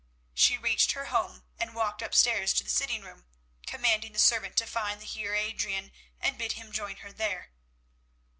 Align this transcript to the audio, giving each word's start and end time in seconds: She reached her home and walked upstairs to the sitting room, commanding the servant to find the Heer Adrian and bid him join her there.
She 0.33 0.57
reached 0.57 0.93
her 0.93 1.05
home 1.13 1.43
and 1.59 1.75
walked 1.75 2.01
upstairs 2.01 2.53
to 2.55 2.63
the 2.63 2.71
sitting 2.71 3.03
room, 3.03 3.27
commanding 3.67 4.13
the 4.13 4.17
servant 4.17 4.57
to 4.57 4.65
find 4.65 4.99
the 4.99 5.05
Heer 5.05 5.35
Adrian 5.35 5.91
and 6.19 6.39
bid 6.39 6.53
him 6.53 6.71
join 6.71 6.95
her 7.05 7.11
there. 7.11 7.51